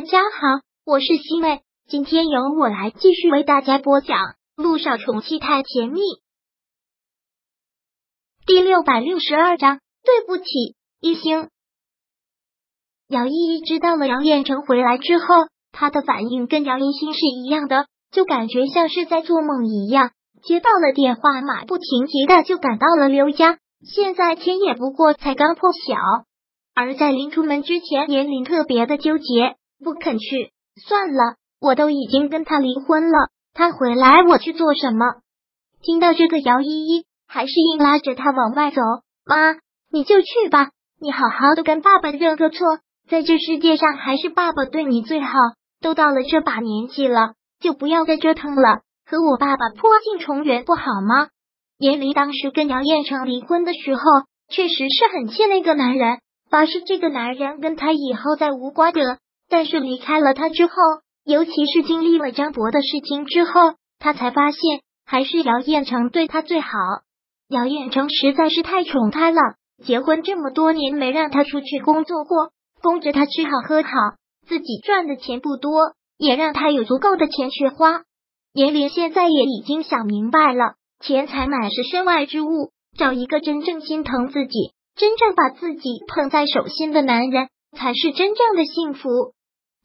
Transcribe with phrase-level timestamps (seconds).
[0.00, 4.16] 大家好，我是西妹，今天由我来继续为大家播讲
[4.56, 6.00] 《路上宠妻太甜蜜》
[8.46, 9.78] 第六百六十二章。
[10.02, 10.44] 对不起，
[11.02, 11.50] 一星。
[13.08, 15.26] 姚依依知道了姚彦成回来之后，
[15.70, 20.12] 他的反应跟姚一星是一样的，就感觉像是在做梦一样。
[20.42, 23.58] 接到了电话，马不停蹄的就赶到了刘家。
[23.84, 25.94] 现在天也不过才刚破晓，
[26.74, 29.56] 而在临出门之前，严林特别的纠结。
[29.82, 30.52] 不肯去，
[30.86, 35.06] 算了，我都已经跟他离婚了，他回来我去做什么？
[35.82, 38.80] 听到这个，姚依依还是硬拉着他往外走。
[39.24, 39.54] 妈，
[39.90, 40.70] 你就去吧，
[41.00, 45.32] 你好好的跟爸爸认个错，在这世界上还是爸爸对你最好。
[45.80, 51.28] 都到了这把年纪了，就不要再折腾了，和我爸爸破镜重圆不好吗？
[51.78, 54.02] 严离当时跟姚彦成离婚的时候，
[54.50, 56.18] 确实是很气那个男人，
[56.50, 59.00] 发誓这个男人跟他以后再无瓜葛。
[59.50, 60.72] 但是离开了他之后，
[61.24, 64.60] 尤其是经历了张博的事情之后，他才发现
[65.04, 66.70] 还是姚彦成对他最好。
[67.48, 69.40] 姚彦成实在是太宠他了，
[69.84, 73.90] 结婚这么多年没让他出去工作过，供着他吃好喝好，
[74.46, 78.02] 自己赚的钱不多，也让他有足够的钱去花。
[78.52, 89.34] 严林现在也已经想明白了，钱财乃是身外之物，找一个真正心疼自己、真正把自己捧在手心的男人，才是真正的幸福。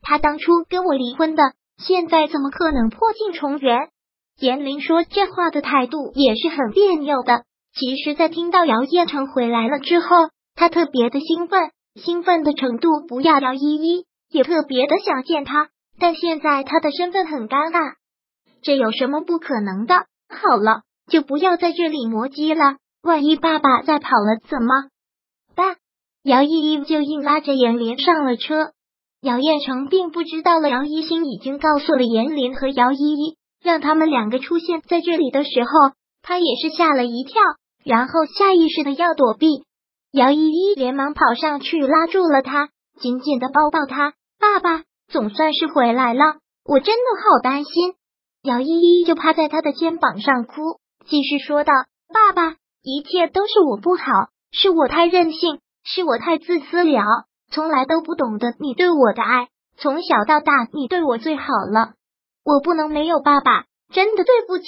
[0.01, 1.43] 他当初跟我离婚的，
[1.77, 3.89] 现在怎么可能破镜重圆？
[4.39, 7.43] 严林说这话的态度也是很别扭的。
[7.73, 10.07] 其实，在听到姚彦成回来了之后，
[10.55, 15.69] 他特别的兴奋，兴奋的程度不亚姚依依，也特别的想见他。
[15.99, 17.95] 但现在他的身份很尴尬，
[18.61, 20.05] 这有什么不可能的？
[20.29, 22.77] 好了，就不要在这里磨叽了。
[23.01, 24.89] 万一爸爸再跑了怎么
[25.55, 25.77] 办？
[26.23, 28.71] 姚依依就硬拉着严林上了车。
[29.25, 35.69] 姚彦成并不知道了，姚一星已经告诉了严林和姚依依，让他们两个出现在这里的时候，
[36.21, 37.41] 他也是吓了一跳，
[37.83, 39.47] 然后下意识的要躲避。
[40.11, 42.69] 姚依依连忙跑上去拉住了他，
[42.99, 44.13] 紧紧的抱抱他。
[44.39, 46.21] 爸爸总算是回来了，
[46.63, 47.95] 我真的好担心。
[48.43, 50.53] 姚依依就趴在他的肩膀上哭，
[51.07, 51.73] 继续说道
[52.13, 54.03] ：“爸爸，一切都是我不好，
[54.51, 57.01] 是我太任性，是我太自私了。”
[57.55, 61.93] 从来都不懂得你对我的爱，从小到大你对我最好了，
[62.43, 64.65] 我不能没有爸爸，真的对不起，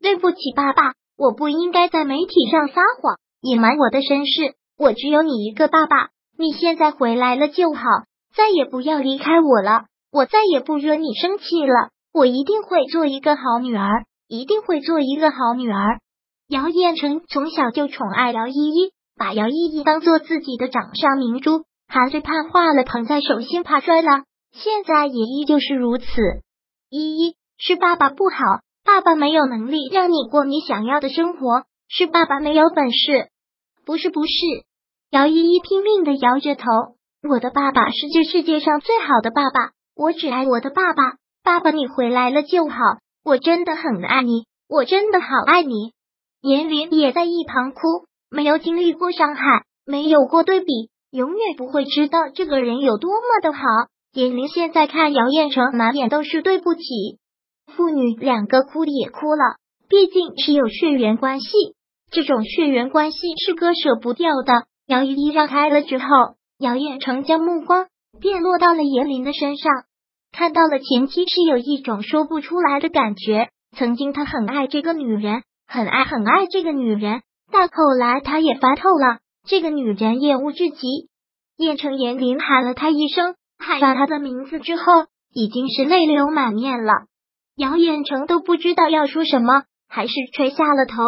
[0.00, 6.08] 对不起爸爸，我不应该在媒体上撒谎，隐瞒我的身世，我只有你一个爸爸，
[6.38, 7.82] 你现在回来了就好，
[8.34, 15.98] 再也不要离开我了，我再也不惹你生气了，我一定会做一个好女儿，一定会做一个好女儿。
[16.48, 21.64] 姚彦成从小就宠爱姚依依，把姚依依当做自己的掌上明珠。
[21.90, 24.22] 还是怕化了，捧在手心怕摔了。
[24.52, 26.06] 现在也依旧是如此。
[26.88, 33.28] 依依是爸爸不好，爸爸没有能力让你过你想要的生活，是爸爸没有本事。
[33.84, 34.30] 不是不是，
[35.10, 36.64] 姚依依拼命的摇着头。
[37.28, 41.16] 我的爸爸是这世界上最好的爸爸，我只爱我的爸爸。
[41.42, 42.76] 爸爸你回来了就好，
[43.24, 45.92] 我真的很爱你，我真的好爱你。
[46.40, 47.80] 严林也在一旁哭，
[48.30, 50.88] 没有经历过伤害，没有过对比。
[51.10, 53.62] 永远不会知道这个人有多么的好。
[54.12, 56.82] 严林现在看姚彦成，满脸都是对不起。
[57.66, 59.56] 父女两个哭也哭了，
[59.88, 61.48] 毕竟是有血缘关系，
[62.10, 64.64] 这种血缘关系是割舍不掉的。
[64.86, 66.06] 姚依依让开了之后，
[66.58, 67.86] 姚彦成将目光
[68.20, 69.72] 便落到了严林的身上，
[70.32, 73.50] 看到了前妻，是有一种说不出来的感觉。
[73.76, 77.22] 曾经他很爱这个女人，很爱很爱这个女人，
[77.52, 79.18] 但后来他也烦透了。
[79.50, 81.08] 这个女人厌恶至极，
[81.56, 84.84] 燕城严林喊了她一声，喊了她的名字之后，
[85.34, 86.92] 已经是泪流满面了。
[87.56, 91.02] 姚远成都不知道要说什么，还是垂下了头。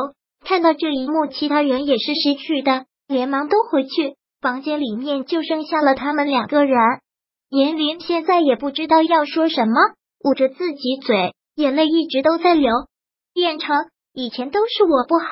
[0.44, 4.16] 看到这一幕，其他人也是识趣的，连忙都回去。
[4.40, 6.76] 房间里面就剩下了他们两个人。
[7.48, 9.74] 严林现在也不知道要说什么，
[10.24, 12.72] 捂着自己嘴，眼泪一直都在流。
[13.34, 13.76] 燕城，
[14.12, 15.28] 以前都是我不好，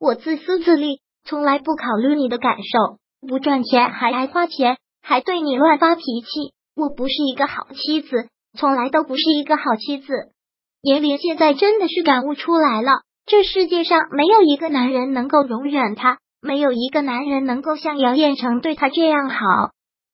[0.00, 0.98] 我自私自利。
[1.28, 6.54] 从来不考虑你的感受，不赚钱还爱花钱，还对你乱发脾气。
[6.74, 8.28] 我不是一个好妻子，
[8.58, 10.06] 从来都不是一个好妻子。
[10.80, 19.36] 严玲现在真的是感悟出来了，这世界上没有一个男人能够容忍他，没有一个男人能够像姚彦成对他这样好。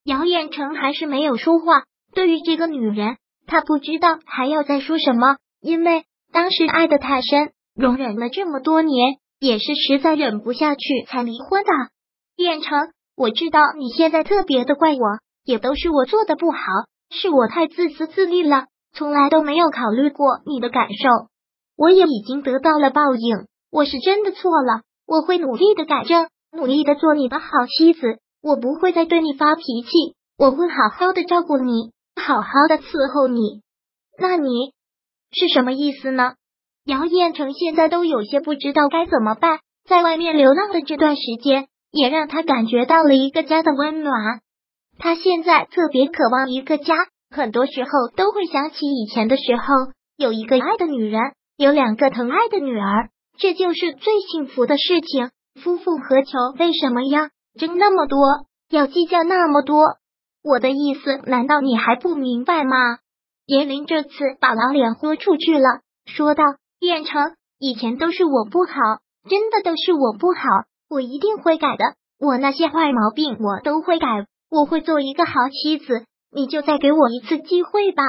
[0.04, 9.18] 姚彦成还是没有说话，对于这个女人，他不知道还要再说什么，因为当时爱的太深，容忍了这么多年。
[9.38, 11.70] 也是实在忍不下去才离婚的，
[12.36, 16.58] 燕城，我知道你现在特别的怪我，也都是我做的不好，
[17.10, 21.28] 是我太自私自利了，从来都没有考虑过你的感受。
[21.76, 28.18] 我也已经得到了报应，我是真的错了，我会努力的改正，努力的做你的好妻子。
[28.40, 33.62] 我不会再对你发脾气，我会好好的照顾你，好好的伺候你。
[34.18, 34.72] 那你
[35.32, 36.34] 是什么意思呢？
[36.84, 44.40] 姚彦成现在都有些不知道该怎么办，在外面流浪的这段时间，也让他感觉到了一个家的温暖。
[44.98, 46.94] 他现在特别渴望一个家，
[47.30, 49.62] 很多时候都会想起以前的时候，
[50.18, 51.20] 有一个爱的女人，
[51.56, 53.08] 有两个疼爱的女儿，
[53.38, 55.30] 这就是最幸福的事情。
[55.62, 56.38] 夫复何求？
[56.58, 58.18] 为什么要争那么多，
[58.68, 59.78] 要计较那么多？
[60.42, 62.98] 我的意思，难道你还不明白吗？
[63.46, 66.44] 严林这次把老脸豁出去了，说道
[66.84, 68.74] ：“变成，以前都是我不好，
[69.26, 70.40] 真的都是我不好，
[70.90, 71.84] 我一定会改的。
[72.20, 78.02] 我那些坏毛病，我都会改。”我会做一个好妻子，你就再给我一次机会吧。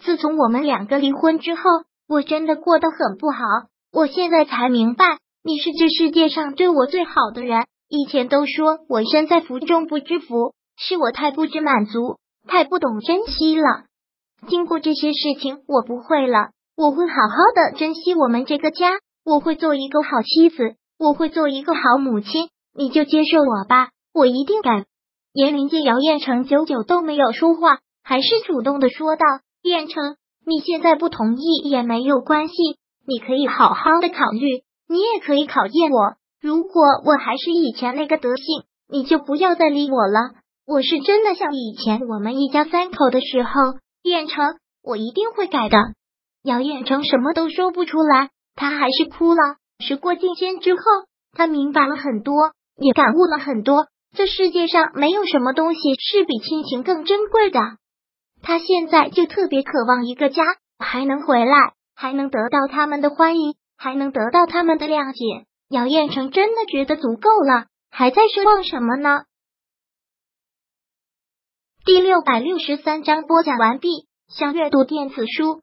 [0.00, 1.62] 自从我们两个离婚之后，
[2.08, 3.38] 我真的过得很不好。
[3.92, 7.64] 我现在才明白，你是这世界上对我最好的人。
[7.88, 13.84] 以前都说我身在福中不知福，是我太不知满足，太不懂珍惜了。
[14.48, 16.50] 经过这些事情，我不会了。
[16.80, 18.88] 我会好好的珍惜我们这个家，
[19.22, 22.48] 我会做一个好妻子，我会做一个好母亲。
[22.74, 24.86] 你就接受我吧，我一定改。
[25.34, 29.26] 严林见姚彦成久久都没有说话，还是主动的说道
[29.60, 30.16] ：“彦成，
[30.46, 32.54] 你现在不同意也没有关系，
[33.06, 36.14] 你可以好好的考虑，你也可以考验我。
[36.40, 40.30] 如果我还是以前那个德性，你就不要再理我了。
[40.66, 43.50] 我是真的像以前我们一家三口的时候，
[44.02, 45.76] 彦成，我一定会改的。”
[46.42, 49.56] 姚彦成什么都说不出来，他还是哭了。
[49.78, 50.80] 时过境迁之后，
[51.32, 53.86] 他明白了很多，也感悟了很多。
[54.16, 57.60] 这世界上没有什么东西是比亲情更珍贵的。
[58.42, 60.42] 他现在就特别渴望一个家，
[60.78, 65.46] 还能回来，还能得到他们的欢迎，还能得到他们的谅解。
[65.68, 69.24] 姚彦成真的觉得足够了，还在奢望什么呢？
[71.84, 74.06] 第六百六十三章播讲完毕。
[74.28, 75.62] 想阅读电子书，